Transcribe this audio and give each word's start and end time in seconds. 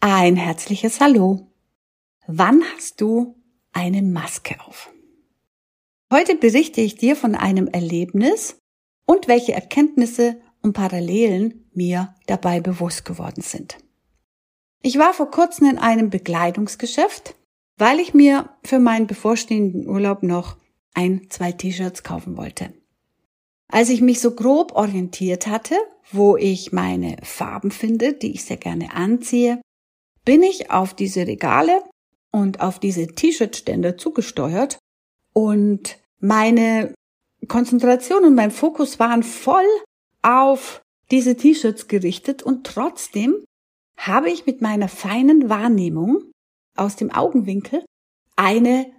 Ein 0.00 0.36
herzliches 0.36 1.00
Hallo. 1.00 1.50
Wann 2.28 2.62
hast 2.72 3.00
du 3.00 3.34
eine 3.72 4.00
Maske 4.00 4.54
auf? 4.64 4.92
Heute 6.12 6.36
berichte 6.36 6.80
ich 6.80 6.94
dir 6.94 7.16
von 7.16 7.34
einem 7.34 7.66
Erlebnis 7.66 8.60
und 9.06 9.26
welche 9.26 9.54
Erkenntnisse 9.54 10.40
und 10.62 10.74
Parallelen 10.74 11.68
mir 11.74 12.14
dabei 12.26 12.60
bewusst 12.60 13.06
geworden 13.06 13.42
sind. 13.42 13.76
Ich 14.82 15.00
war 15.00 15.14
vor 15.14 15.32
kurzem 15.32 15.68
in 15.68 15.78
einem 15.78 16.10
Bekleidungsgeschäft, 16.10 17.34
weil 17.76 17.98
ich 17.98 18.14
mir 18.14 18.50
für 18.62 18.78
meinen 18.78 19.08
bevorstehenden 19.08 19.88
Urlaub 19.88 20.22
noch 20.22 20.58
ein, 20.94 21.26
zwei 21.28 21.50
T-Shirts 21.50 22.04
kaufen 22.04 22.36
wollte. 22.36 22.72
Als 23.66 23.88
ich 23.88 24.00
mich 24.00 24.20
so 24.20 24.36
grob 24.36 24.76
orientiert 24.76 25.48
hatte, 25.48 25.74
wo 26.12 26.36
ich 26.36 26.70
meine 26.70 27.16
Farben 27.24 27.72
finde, 27.72 28.12
die 28.12 28.30
ich 28.30 28.44
sehr 28.44 28.58
gerne 28.58 28.94
anziehe, 28.94 29.60
bin 30.28 30.42
ich 30.42 30.70
auf 30.70 30.92
diese 30.92 31.26
Regale 31.26 31.82
und 32.30 32.60
auf 32.60 32.78
diese 32.78 33.06
T-Shirt-Ständer 33.06 33.96
zugesteuert 33.96 34.78
und 35.32 35.96
meine 36.20 36.92
Konzentration 37.46 38.26
und 38.26 38.34
mein 38.34 38.50
Fokus 38.50 38.98
waren 38.98 39.22
voll 39.22 39.64
auf 40.20 40.82
diese 41.10 41.34
T-Shirts 41.34 41.88
gerichtet 41.88 42.42
und 42.42 42.66
trotzdem 42.66 43.42
habe 43.96 44.28
ich 44.28 44.44
mit 44.44 44.60
meiner 44.60 44.88
feinen 44.88 45.48
Wahrnehmung 45.48 46.30
aus 46.76 46.96
dem 46.96 47.10
Augenwinkel 47.10 47.82
eine 48.36 48.92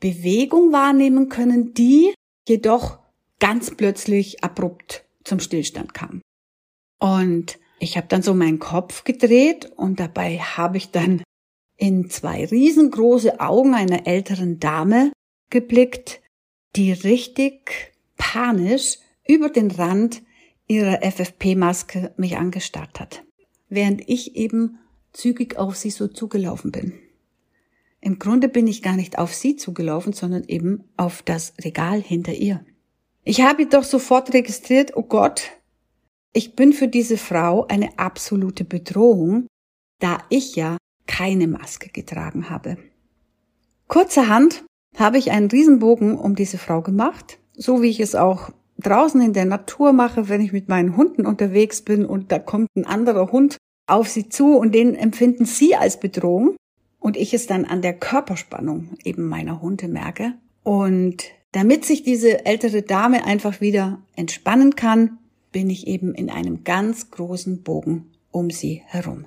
Bewegung 0.00 0.72
wahrnehmen 0.72 1.28
können, 1.28 1.74
die 1.74 2.14
jedoch 2.48 3.00
ganz 3.38 3.70
plötzlich 3.70 4.42
abrupt 4.42 5.04
zum 5.24 5.40
Stillstand 5.40 5.92
kam. 5.92 6.22
Und 6.98 7.58
ich 7.78 7.96
habe 7.96 8.06
dann 8.08 8.22
so 8.22 8.34
meinen 8.34 8.58
Kopf 8.58 9.04
gedreht 9.04 9.70
und 9.76 10.00
dabei 10.00 10.38
habe 10.38 10.76
ich 10.76 10.90
dann 10.90 11.22
in 11.76 12.08
zwei 12.08 12.44
riesengroße 12.44 13.40
Augen 13.40 13.74
einer 13.74 14.06
älteren 14.06 14.60
Dame 14.60 15.12
geblickt, 15.50 16.20
die 16.76 16.92
richtig 16.92 17.92
panisch 18.16 18.98
über 19.26 19.48
den 19.48 19.70
Rand 19.70 20.22
ihrer 20.66 21.02
FFP-Maske 21.02 22.14
mich 22.16 22.36
angestarrt 22.36 23.00
hat, 23.00 23.24
während 23.68 24.08
ich 24.08 24.36
eben 24.36 24.78
zügig 25.12 25.56
auf 25.56 25.76
sie 25.76 25.90
so 25.90 26.08
zugelaufen 26.08 26.72
bin. 26.72 26.94
Im 28.00 28.18
Grunde 28.18 28.48
bin 28.48 28.66
ich 28.66 28.82
gar 28.82 28.96
nicht 28.96 29.18
auf 29.18 29.34
sie 29.34 29.56
zugelaufen, 29.56 30.12
sondern 30.12 30.44
eben 30.44 30.84
auf 30.96 31.22
das 31.22 31.54
Regal 31.62 32.02
hinter 32.02 32.34
ihr. 32.34 32.64
Ich 33.24 33.40
habe 33.40 33.66
doch 33.66 33.84
sofort 33.84 34.34
registriert, 34.34 34.94
oh 34.96 35.02
Gott, 35.02 35.52
ich 36.34 36.56
bin 36.56 36.72
für 36.72 36.88
diese 36.88 37.16
Frau 37.16 37.66
eine 37.68 37.98
absolute 37.98 38.64
Bedrohung, 38.64 39.46
da 40.00 40.18
ich 40.28 40.56
ja 40.56 40.76
keine 41.06 41.46
Maske 41.46 41.88
getragen 41.88 42.50
habe. 42.50 42.76
Kurzerhand 43.88 44.64
habe 44.96 45.18
ich 45.18 45.30
einen 45.30 45.48
Riesenbogen 45.48 46.18
um 46.18 46.34
diese 46.34 46.58
Frau 46.58 46.82
gemacht, 46.82 47.38
so 47.54 47.82
wie 47.82 47.88
ich 47.88 48.00
es 48.00 48.14
auch 48.14 48.50
draußen 48.78 49.20
in 49.20 49.32
der 49.32 49.44
Natur 49.44 49.92
mache, 49.92 50.28
wenn 50.28 50.40
ich 50.40 50.52
mit 50.52 50.68
meinen 50.68 50.96
Hunden 50.96 51.24
unterwegs 51.24 51.82
bin 51.82 52.04
und 52.04 52.32
da 52.32 52.40
kommt 52.40 52.68
ein 52.76 52.84
anderer 52.84 53.30
Hund 53.30 53.56
auf 53.86 54.08
sie 54.08 54.28
zu 54.28 54.56
und 54.56 54.74
den 54.74 54.94
empfinden 54.94 55.44
sie 55.44 55.76
als 55.76 56.00
Bedrohung 56.00 56.56
und 56.98 57.16
ich 57.16 57.32
es 57.34 57.46
dann 57.46 57.64
an 57.64 57.82
der 57.82 57.94
Körperspannung 57.94 58.96
eben 59.04 59.28
meiner 59.28 59.60
Hunde 59.60 59.86
merke. 59.86 60.34
Und 60.64 61.24
damit 61.52 61.84
sich 61.84 62.02
diese 62.02 62.46
ältere 62.46 62.82
Dame 62.82 63.24
einfach 63.24 63.60
wieder 63.60 64.02
entspannen 64.16 64.74
kann, 64.74 65.18
bin 65.54 65.70
ich 65.70 65.86
eben 65.86 66.14
in 66.14 66.30
einem 66.30 66.64
ganz 66.64 67.12
großen 67.12 67.62
Bogen 67.62 68.10
um 68.32 68.50
sie 68.50 68.82
herum. 68.86 69.24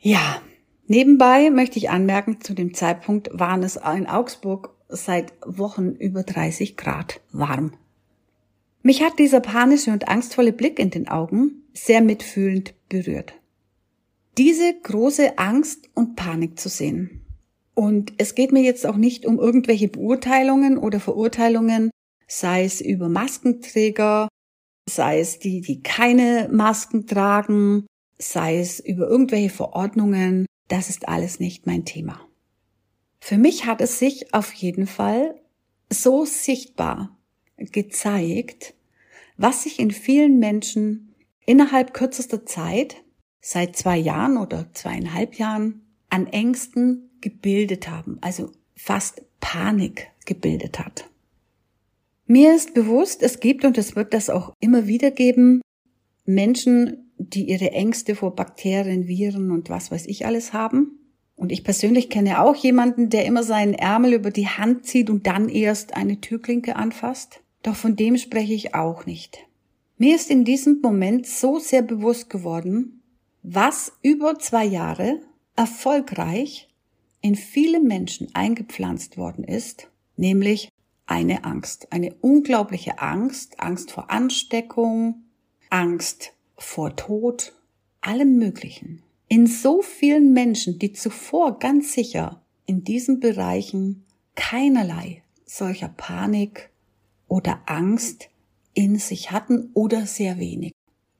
Ja, 0.00 0.42
nebenbei 0.88 1.50
möchte 1.50 1.78
ich 1.78 1.88
anmerken, 1.88 2.40
zu 2.40 2.52
dem 2.52 2.74
Zeitpunkt 2.74 3.30
waren 3.32 3.62
es 3.62 3.76
in 3.76 4.08
Augsburg 4.08 4.74
seit 4.88 5.32
Wochen 5.46 5.92
über 5.92 6.24
30 6.24 6.76
Grad 6.76 7.20
warm. 7.30 7.74
Mich 8.82 9.04
hat 9.04 9.20
dieser 9.20 9.38
panische 9.38 9.92
und 9.92 10.08
angstvolle 10.08 10.52
Blick 10.52 10.80
in 10.80 10.90
den 10.90 11.06
Augen 11.06 11.62
sehr 11.72 12.00
mitfühlend 12.00 12.74
berührt. 12.88 13.34
Diese 14.38 14.74
große 14.82 15.38
Angst 15.38 15.88
und 15.94 16.16
Panik 16.16 16.58
zu 16.58 16.68
sehen. 16.68 17.24
Und 17.74 18.14
es 18.18 18.34
geht 18.34 18.50
mir 18.50 18.62
jetzt 18.62 18.84
auch 18.84 18.96
nicht 18.96 19.26
um 19.26 19.38
irgendwelche 19.38 19.86
Beurteilungen 19.86 20.76
oder 20.76 20.98
Verurteilungen, 20.98 21.90
sei 22.26 22.64
es 22.64 22.80
über 22.80 23.08
Maskenträger 23.08 24.28
sei 24.88 25.20
es 25.20 25.38
die, 25.38 25.60
die 25.60 25.82
keine 25.82 26.48
Masken 26.50 27.06
tragen, 27.06 27.86
sei 28.18 28.58
es 28.58 28.80
über 28.80 29.08
irgendwelche 29.08 29.50
Verordnungen, 29.50 30.46
das 30.68 30.88
ist 30.88 31.08
alles 31.08 31.40
nicht 31.40 31.66
mein 31.66 31.84
Thema. 31.84 32.20
Für 33.20 33.38
mich 33.38 33.66
hat 33.66 33.80
es 33.80 33.98
sich 33.98 34.32
auf 34.34 34.52
jeden 34.52 34.86
Fall 34.86 35.40
so 35.90 36.24
sichtbar 36.24 37.16
gezeigt, 37.56 38.74
was 39.36 39.64
sich 39.64 39.78
in 39.78 39.90
vielen 39.90 40.38
Menschen 40.38 41.14
innerhalb 41.44 41.94
kürzester 41.94 42.46
Zeit, 42.46 43.02
seit 43.40 43.76
zwei 43.76 43.96
Jahren 43.96 44.36
oder 44.36 44.72
zweieinhalb 44.72 45.34
Jahren, 45.38 45.86
an 46.08 46.26
Ängsten 46.26 47.10
gebildet 47.20 47.88
haben, 47.88 48.18
also 48.20 48.52
fast 48.74 49.22
Panik 49.40 50.10
gebildet 50.24 50.78
hat. 50.78 51.08
Mir 52.26 52.54
ist 52.54 52.74
bewusst, 52.74 53.22
es 53.22 53.38
gibt 53.38 53.64
und 53.64 53.78
es 53.78 53.94
wird 53.94 54.12
das 54.12 54.30
auch 54.30 54.52
immer 54.60 54.86
wieder 54.86 55.10
geben, 55.12 55.60
Menschen, 56.24 57.12
die 57.18 57.48
ihre 57.48 57.70
Ängste 57.70 58.16
vor 58.16 58.34
Bakterien, 58.34 59.06
Viren 59.06 59.52
und 59.52 59.70
was 59.70 59.90
weiß 59.90 60.06
ich 60.06 60.26
alles 60.26 60.52
haben. 60.52 60.98
Und 61.36 61.52
ich 61.52 61.62
persönlich 61.62 62.10
kenne 62.10 62.40
auch 62.40 62.56
jemanden, 62.56 63.10
der 63.10 63.26
immer 63.26 63.42
seinen 63.42 63.74
Ärmel 63.74 64.14
über 64.14 64.30
die 64.30 64.48
Hand 64.48 64.86
zieht 64.86 65.08
und 65.08 65.26
dann 65.26 65.48
erst 65.48 65.94
eine 65.94 66.20
Türklinke 66.20 66.76
anfasst. 66.76 67.42
Doch 67.62 67.76
von 67.76 67.94
dem 67.94 68.16
spreche 68.16 68.54
ich 68.54 68.74
auch 68.74 69.06
nicht. 69.06 69.38
Mir 69.98 70.16
ist 70.16 70.30
in 70.30 70.44
diesem 70.44 70.80
Moment 70.82 71.26
so 71.26 71.58
sehr 71.58 71.82
bewusst 71.82 72.28
geworden, 72.28 73.02
was 73.42 73.92
über 74.02 74.38
zwei 74.38 74.64
Jahre 74.64 75.20
erfolgreich 75.54 76.68
in 77.20 77.34
viele 77.34 77.80
Menschen 77.80 78.28
eingepflanzt 78.34 79.16
worden 79.16 79.44
ist, 79.44 79.88
nämlich 80.16 80.70
eine 81.06 81.44
Angst, 81.44 81.92
eine 81.92 82.14
unglaubliche 82.20 82.98
Angst, 82.98 83.60
Angst 83.60 83.92
vor 83.92 84.10
Ansteckung, 84.10 85.24
Angst 85.70 86.32
vor 86.56 86.96
Tod, 86.96 87.54
allem 88.00 88.36
Möglichen. 88.38 89.02
In 89.28 89.46
so 89.46 89.82
vielen 89.82 90.32
Menschen, 90.32 90.78
die 90.78 90.92
zuvor 90.92 91.58
ganz 91.58 91.92
sicher 91.92 92.42
in 92.66 92.84
diesen 92.84 93.20
Bereichen 93.20 94.04
keinerlei 94.34 95.22
solcher 95.44 95.88
Panik 95.88 96.70
oder 97.28 97.60
Angst 97.66 98.28
in 98.74 98.98
sich 98.98 99.30
hatten 99.30 99.70
oder 99.74 100.06
sehr 100.06 100.38
wenig. 100.38 100.72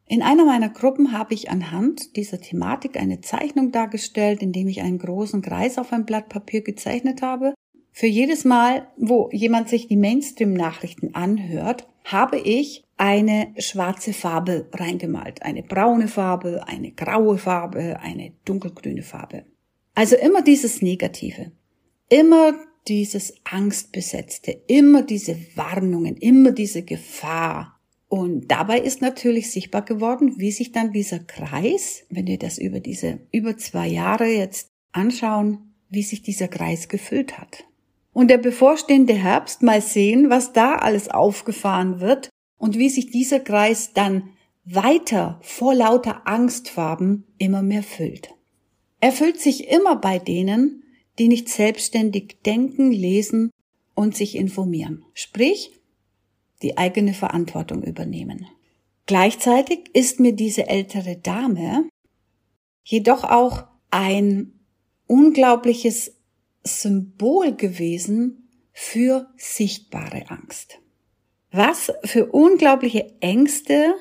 In 0.08 0.22
einer 0.22 0.44
meiner 0.44 0.68
Gruppen 0.68 1.12
habe 1.12 1.34
ich 1.34 1.50
anhand 1.50 2.16
dieser 2.16 2.40
Thematik 2.40 2.96
eine 2.96 3.22
Zeichnung 3.22 3.72
dargestellt, 3.72 4.42
indem 4.42 4.68
ich 4.68 4.82
einen 4.82 4.98
großen 4.98 5.42
Kreis 5.42 5.78
auf 5.78 5.92
ein 5.92 6.06
Blatt 6.06 6.28
Papier 6.28 6.62
gezeichnet 6.62 7.22
habe 7.22 7.54
für 7.98 8.06
jedes 8.06 8.44
Mal, 8.44 8.88
wo 8.98 9.30
jemand 9.32 9.70
sich 9.70 9.88
die 9.88 9.96
Mainstream-Nachrichten 9.96 11.14
anhört, 11.14 11.88
habe 12.04 12.38
ich 12.38 12.84
eine 12.98 13.54
schwarze 13.56 14.12
Farbe 14.12 14.68
reingemalt. 14.74 15.42
Eine 15.42 15.62
braune 15.62 16.06
Farbe, 16.06 16.68
eine 16.68 16.92
graue 16.92 17.38
Farbe, 17.38 17.98
eine 18.00 18.34
dunkelgrüne 18.44 19.02
Farbe. 19.02 19.46
Also 19.94 20.14
immer 20.14 20.42
dieses 20.42 20.82
Negative. 20.82 21.52
Immer 22.10 22.52
dieses 22.86 23.32
Angstbesetzte, 23.44 24.50
immer 24.66 25.00
diese 25.00 25.38
Warnungen, 25.54 26.18
immer 26.18 26.52
diese 26.52 26.82
Gefahr. 26.82 27.80
Und 28.08 28.48
dabei 28.48 28.78
ist 28.78 29.00
natürlich 29.00 29.50
sichtbar 29.50 29.86
geworden, 29.86 30.34
wie 30.36 30.52
sich 30.52 30.70
dann 30.70 30.92
dieser 30.92 31.20
Kreis, 31.20 32.04
wenn 32.10 32.26
wir 32.26 32.38
das 32.38 32.58
über 32.58 32.80
diese 32.80 33.20
über 33.32 33.56
zwei 33.56 33.88
Jahre 33.88 34.26
jetzt 34.26 34.68
anschauen, 34.92 35.72
wie 35.88 36.02
sich 36.02 36.20
dieser 36.20 36.48
Kreis 36.48 36.88
gefüllt 36.88 37.38
hat 37.38 37.64
und 38.16 38.28
der 38.28 38.38
bevorstehende 38.38 39.12
Herbst 39.12 39.62
mal 39.62 39.82
sehen, 39.82 40.30
was 40.30 40.54
da 40.54 40.76
alles 40.76 41.10
aufgefahren 41.10 42.00
wird 42.00 42.30
und 42.56 42.78
wie 42.78 42.88
sich 42.88 43.10
dieser 43.10 43.40
Kreis 43.40 43.92
dann 43.92 44.30
weiter 44.64 45.38
vor 45.42 45.74
lauter 45.74 46.26
Angstfarben 46.26 47.26
immer 47.36 47.60
mehr 47.60 47.82
füllt. 47.82 48.30
Er 49.00 49.12
füllt 49.12 49.38
sich 49.38 49.68
immer 49.68 49.96
bei 49.96 50.18
denen, 50.18 50.82
die 51.18 51.28
nicht 51.28 51.50
selbstständig 51.50 52.38
denken, 52.46 52.90
lesen 52.90 53.50
und 53.94 54.16
sich 54.16 54.36
informieren, 54.36 55.04
sprich 55.12 55.72
die 56.62 56.78
eigene 56.78 57.12
Verantwortung 57.12 57.82
übernehmen. 57.82 58.46
Gleichzeitig 59.04 59.90
ist 59.92 60.20
mir 60.20 60.32
diese 60.32 60.68
ältere 60.68 61.18
Dame 61.18 61.86
jedoch 62.82 63.24
auch 63.24 63.64
ein 63.90 64.58
unglaubliches 65.06 66.15
Symbol 66.66 67.54
gewesen 67.54 68.48
für 68.72 69.28
sichtbare 69.36 70.28
Angst. 70.28 70.78
Was 71.50 71.92
für 72.04 72.26
unglaubliche 72.26 73.14
Ängste 73.20 73.94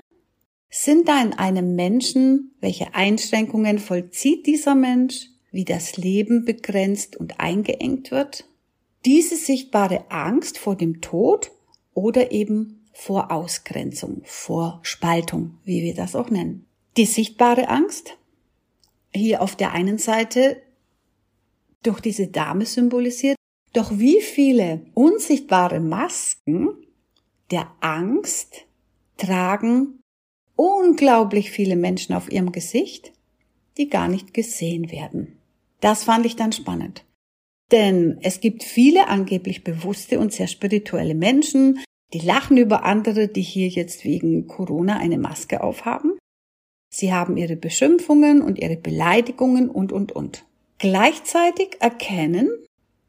Sind 0.77 1.07
da 1.07 1.21
in 1.21 1.31
einem 1.31 1.75
Menschen, 1.75 2.53
welche 2.59 2.93
Einschränkungen 2.93 3.79
vollzieht 3.79 4.45
dieser 4.45 4.75
Mensch, 4.75 5.29
wie 5.51 5.63
das 5.63 5.95
Leben 5.95 6.43
begrenzt 6.43 7.15
und 7.15 7.39
eingeengt 7.39 8.11
wird? 8.11 8.43
Diese 9.05 9.37
sichtbare 9.37 10.11
Angst 10.11 10.57
vor 10.57 10.75
dem 10.75 10.99
Tod 10.99 11.51
oder 11.93 12.33
eben 12.33 12.85
vor 12.91 13.31
Ausgrenzung, 13.31 14.21
vor 14.25 14.81
Spaltung, 14.83 15.59
wie 15.63 15.81
wir 15.81 15.93
das 15.93 16.13
auch 16.13 16.29
nennen. 16.29 16.65
Die 16.97 17.05
sichtbare 17.05 17.69
Angst, 17.69 18.17
hier 19.13 19.41
auf 19.41 19.55
der 19.55 19.71
einen 19.71 19.97
Seite 19.97 20.61
durch 21.85 21.99
diese 21.99 22.27
Dame 22.27 22.65
symbolisiert, 22.65 23.35
doch 23.73 23.97
wie 23.97 24.21
viele 24.21 24.85
unsichtbare 24.93 25.79
Masken 25.79 26.69
der 27.51 27.71
Angst 27.81 28.65
tragen 29.17 29.99
unglaublich 30.55 31.51
viele 31.51 31.75
Menschen 31.75 32.15
auf 32.15 32.31
ihrem 32.31 32.51
Gesicht, 32.51 33.11
die 33.77 33.89
gar 33.89 34.07
nicht 34.07 34.33
gesehen 34.33 34.91
werden. 34.91 35.37
Das 35.81 36.05
fand 36.05 36.25
ich 36.25 36.35
dann 36.35 36.53
spannend. 36.53 37.05
Denn 37.71 38.19
es 38.21 38.39
gibt 38.39 38.63
viele 38.63 39.07
angeblich 39.07 39.63
bewusste 39.63 40.19
und 40.19 40.31
sehr 40.31 40.47
spirituelle 40.47 41.15
Menschen, 41.15 41.83
die 42.13 42.19
lachen 42.19 42.57
über 42.57 42.85
andere, 42.85 43.27
die 43.27 43.41
hier 43.41 43.67
jetzt 43.67 44.05
wegen 44.05 44.47
Corona 44.47 44.97
eine 44.97 45.17
Maske 45.17 45.61
aufhaben. 45.61 46.17
Sie 46.93 47.11
haben 47.11 47.35
ihre 47.35 47.55
Beschimpfungen 47.55 48.41
und 48.41 48.59
ihre 48.59 48.77
Beleidigungen 48.77 49.69
und, 49.69 49.91
und, 49.91 50.11
und. 50.13 50.45
Gleichzeitig 50.77 51.77
erkennen 51.79 52.49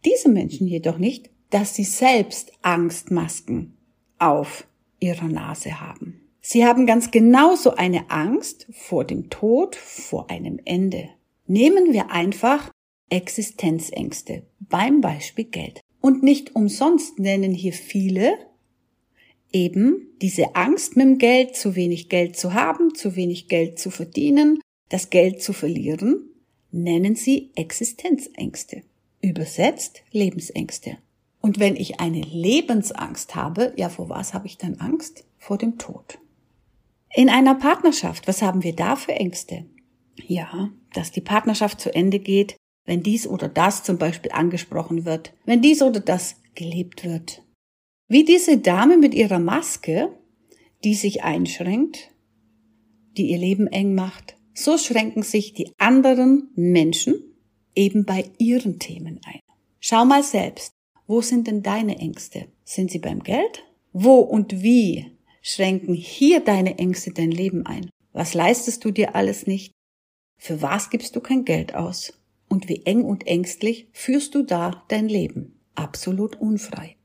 diese 0.04 0.28
Menschen 0.28 0.66
jedoch 0.66 0.98
nicht, 0.98 1.30
dass 1.50 1.74
sie 1.74 1.84
selbst 1.84 2.52
Angstmasken 2.62 3.76
auf 4.18 4.66
ihrer 5.00 5.28
Nase 5.28 5.80
haben. 5.80 6.20
Sie 6.40 6.64
haben 6.64 6.86
ganz 6.86 7.10
genauso 7.10 7.74
eine 7.74 8.10
Angst 8.10 8.68
vor 8.70 9.04
dem 9.04 9.30
Tod, 9.30 9.74
vor 9.74 10.30
einem 10.30 10.60
Ende. 10.64 11.08
Nehmen 11.46 11.92
wir 11.92 12.10
einfach 12.10 12.70
Existenzängste 13.10 14.46
beim 14.60 15.00
Beispiel 15.00 15.46
Geld. 15.46 15.80
Und 16.00 16.22
nicht 16.22 16.54
umsonst 16.54 17.18
nennen 17.18 17.52
hier 17.52 17.72
viele 17.72 18.38
eben 19.52 20.08
diese 20.20 20.54
Angst 20.54 20.96
mit 20.96 21.06
dem 21.06 21.18
Geld, 21.18 21.56
zu 21.56 21.74
wenig 21.74 22.08
Geld 22.08 22.36
zu 22.36 22.54
haben, 22.54 22.94
zu 22.94 23.16
wenig 23.16 23.48
Geld 23.48 23.78
zu 23.78 23.90
verdienen, 23.90 24.60
das 24.88 25.10
Geld 25.10 25.42
zu 25.42 25.52
verlieren, 25.52 26.30
nennen 26.82 27.14
sie 27.14 27.50
Existenzängste. 27.54 28.82
Übersetzt 29.20 30.02
Lebensängste. 30.12 30.98
Und 31.40 31.58
wenn 31.58 31.76
ich 31.76 32.00
eine 32.00 32.20
Lebensangst 32.20 33.34
habe, 33.34 33.72
ja, 33.76 33.88
vor 33.88 34.08
was 34.08 34.34
habe 34.34 34.46
ich 34.46 34.58
dann 34.58 34.76
Angst? 34.76 35.24
Vor 35.38 35.58
dem 35.58 35.78
Tod. 35.78 36.18
In 37.14 37.28
einer 37.28 37.54
Partnerschaft, 37.54 38.28
was 38.28 38.42
haben 38.42 38.62
wir 38.62 38.74
da 38.74 38.96
für 38.96 39.12
Ängste? 39.12 39.64
Ja, 40.26 40.70
dass 40.92 41.12
die 41.12 41.20
Partnerschaft 41.20 41.80
zu 41.80 41.94
Ende 41.94 42.18
geht, 42.18 42.56
wenn 42.84 43.02
dies 43.02 43.26
oder 43.26 43.48
das 43.48 43.82
zum 43.82 43.98
Beispiel 43.98 44.32
angesprochen 44.32 45.04
wird, 45.04 45.32
wenn 45.44 45.62
dies 45.62 45.82
oder 45.82 46.00
das 46.00 46.36
gelebt 46.54 47.04
wird. 47.04 47.42
Wie 48.08 48.24
diese 48.24 48.58
Dame 48.58 48.96
mit 48.96 49.14
ihrer 49.14 49.38
Maske, 49.38 50.10
die 50.84 50.94
sich 50.94 51.24
einschränkt, 51.24 52.10
die 53.16 53.30
ihr 53.30 53.38
Leben 53.38 53.66
eng 53.66 53.94
macht, 53.94 54.35
so 54.56 54.78
schränken 54.78 55.22
sich 55.22 55.52
die 55.52 55.70
anderen 55.78 56.48
Menschen 56.54 57.14
eben 57.74 58.04
bei 58.04 58.30
ihren 58.38 58.78
Themen 58.78 59.20
ein. 59.26 59.40
Schau 59.80 60.04
mal 60.04 60.22
selbst, 60.22 60.72
wo 61.06 61.20
sind 61.20 61.46
denn 61.46 61.62
deine 61.62 61.98
Ängste? 61.98 62.46
Sind 62.64 62.90
sie 62.90 62.98
beim 62.98 63.22
Geld? 63.22 63.62
Wo 63.92 64.16
und 64.16 64.62
wie 64.62 65.12
schränken 65.42 65.94
hier 65.94 66.40
deine 66.40 66.78
Ängste 66.78 67.12
dein 67.12 67.30
Leben 67.30 67.66
ein? 67.66 67.90
Was 68.12 68.34
leistest 68.34 68.84
du 68.84 68.90
dir 68.90 69.14
alles 69.14 69.46
nicht? 69.46 69.72
Für 70.38 70.62
was 70.62 70.90
gibst 70.90 71.14
du 71.14 71.20
kein 71.20 71.44
Geld 71.44 71.74
aus? 71.74 72.14
Und 72.48 72.68
wie 72.68 72.84
eng 72.86 73.04
und 73.04 73.26
ängstlich 73.26 73.88
führst 73.92 74.34
du 74.34 74.42
da 74.42 74.84
dein 74.88 75.08
Leben? 75.08 75.60
Absolut 75.74 76.36
unfrei. 76.40 76.96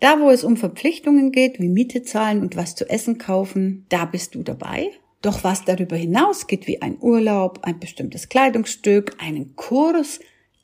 Da, 0.00 0.20
wo 0.20 0.30
es 0.30 0.44
um 0.44 0.56
Verpflichtungen 0.56 1.32
geht, 1.32 1.58
wie 1.58 1.68
Miete 1.68 2.02
zahlen 2.02 2.40
und 2.40 2.56
was 2.56 2.74
zu 2.74 2.88
essen 2.90 3.18
kaufen, 3.18 3.86
da 3.88 4.04
bist 4.04 4.34
du 4.34 4.42
dabei. 4.42 4.90
Doch 5.22 5.44
was 5.44 5.64
darüber 5.64 5.96
hinausgeht, 5.96 6.66
wie 6.66 6.82
ein 6.82 6.98
Urlaub, 7.00 7.60
ein 7.62 7.78
bestimmtes 7.78 8.28
Kleidungsstück, 8.28 9.16
einen 9.18 9.54
Kurs, 9.54 10.18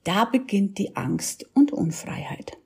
da 0.05 0.25
beginnt 0.25 0.79
die 0.79 0.97
Angst 0.97 1.47
und 1.55 1.73
Unfreiheit. 1.73 2.59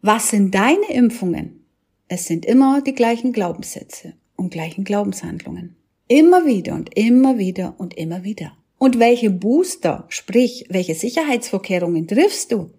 Was 0.00 0.30
sind 0.30 0.54
deine 0.54 0.90
Impfungen? 0.90 1.66
Es 2.08 2.24
sind 2.24 2.46
immer 2.46 2.80
die 2.80 2.94
gleichen 2.94 3.32
Glaubenssätze 3.32 4.14
und 4.34 4.50
gleichen 4.50 4.84
Glaubenshandlungen. 4.84 5.76
Immer 6.08 6.46
wieder 6.46 6.74
und 6.74 6.96
immer 6.96 7.38
wieder 7.38 7.74
und 7.78 7.96
immer 7.96 8.24
wieder. 8.24 8.56
Und 8.78 8.98
welche 8.98 9.30
Booster, 9.30 10.06
sprich, 10.08 10.64
welche 10.70 10.94
Sicherheitsvorkehrungen 10.94 12.08
triffst 12.08 12.50
du, 12.50 12.70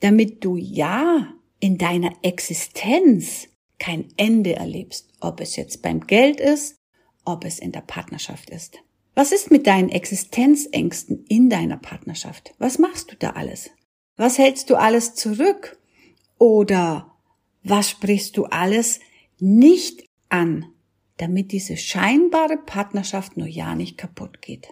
damit 0.00 0.44
du 0.44 0.56
ja 0.56 1.32
in 1.60 1.78
deiner 1.78 2.12
Existenz 2.22 3.48
kein 3.78 4.06
Ende 4.16 4.56
erlebst, 4.56 5.08
ob 5.20 5.40
es 5.40 5.54
jetzt 5.56 5.80
beim 5.80 6.00
Geld 6.00 6.40
ist, 6.40 6.76
ob 7.24 7.44
es 7.44 7.58
in 7.58 7.72
der 7.72 7.80
Partnerschaft 7.80 8.50
ist. 8.50 8.78
Was 9.14 9.30
ist 9.30 9.50
mit 9.50 9.66
deinen 9.66 9.90
Existenzängsten 9.90 11.24
in 11.28 11.48
deiner 11.48 11.76
Partnerschaft? 11.76 12.54
Was 12.58 12.78
machst 12.78 13.12
du 13.12 13.16
da 13.16 13.30
alles? 13.30 13.70
Was 14.16 14.38
hältst 14.38 14.70
du 14.70 14.76
alles 14.76 15.14
zurück? 15.14 15.78
Oder 16.38 17.12
was 17.62 17.90
sprichst 17.90 18.36
du 18.36 18.44
alles 18.44 19.00
nicht 19.38 20.08
an, 20.28 20.66
damit 21.16 21.52
diese 21.52 21.76
scheinbare 21.76 22.56
Partnerschaft 22.56 23.36
nur 23.36 23.46
ja 23.46 23.74
nicht 23.74 23.96
kaputt 23.96 24.42
geht? 24.42 24.68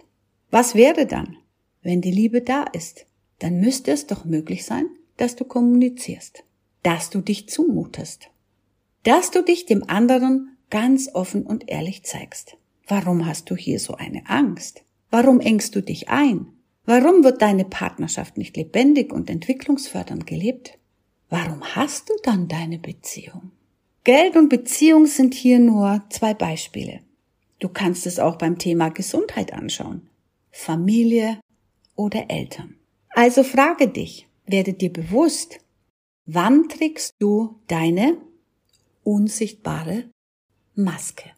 Was 0.51 0.75
wäre 0.75 1.05
dann, 1.05 1.37
wenn 1.81 2.01
die 2.01 2.11
Liebe 2.11 2.41
da 2.41 2.63
ist? 2.63 3.05
Dann 3.39 3.59
müsste 3.59 3.91
es 3.91 4.07
doch 4.07 4.25
möglich 4.25 4.65
sein, 4.65 4.85
dass 5.17 5.35
du 5.35 5.45
kommunizierst, 5.45 6.43
dass 6.83 7.09
du 7.09 7.21
dich 7.21 7.49
zumutest, 7.49 8.29
dass 9.03 9.31
du 9.31 9.41
dich 9.41 9.65
dem 9.65 9.89
anderen 9.89 10.57
ganz 10.73 11.11
offen 11.13 11.45
und 11.45 11.69
ehrlich 11.69 12.03
zeigst. 12.03 12.57
Warum 12.87 13.27
hast 13.27 13.47
du 13.51 13.55
hier 13.55 13.79
so 13.79 13.93
eine 13.93 14.27
Angst? 14.27 14.83
Warum 15.11 15.39
engst 15.39 15.75
du 15.75 15.81
dich 15.81 16.09
ein? 16.09 16.47
Warum 16.83 17.23
wird 17.23 17.43
deine 17.43 17.63
Partnerschaft 17.63 18.39
nicht 18.39 18.57
lebendig 18.57 19.13
und 19.13 19.29
entwicklungsfördernd 19.29 20.25
gelebt? 20.25 20.79
Warum 21.29 21.63
hast 21.63 22.09
du 22.09 22.13
dann 22.23 22.47
deine 22.47 22.79
Beziehung? 22.79 23.51
Geld 24.03 24.35
und 24.35 24.49
Beziehung 24.49 25.05
sind 25.05 25.35
hier 25.35 25.59
nur 25.59 26.01
zwei 26.09 26.33
Beispiele. 26.33 27.01
Du 27.59 27.69
kannst 27.69 28.07
es 28.07 28.17
auch 28.17 28.37
beim 28.37 28.57
Thema 28.57 28.89
Gesundheit 28.89 29.53
anschauen. 29.53 30.09
Familie 30.49 31.39
oder 31.95 32.31
Eltern. 32.31 32.77
Also 33.09 33.43
frage 33.43 33.89
dich, 33.89 34.27
werde 34.47 34.73
dir 34.73 34.91
bewusst, 34.91 35.59
wann 36.25 36.67
trägst 36.67 37.13
du 37.19 37.59
deine 37.67 38.17
unsichtbare 39.03 40.05
Maske? 40.75 41.33